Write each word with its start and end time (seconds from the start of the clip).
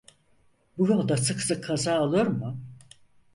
Bu 0.77 0.87
yolda 0.87 1.17
sık 1.17 1.41
sık 1.41 1.63
kaza 1.63 2.01
olur 2.01 2.27
mu? 2.27 2.57